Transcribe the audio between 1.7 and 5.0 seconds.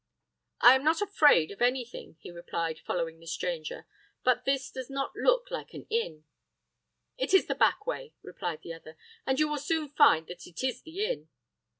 thing," he replied, following the stranger. "But this does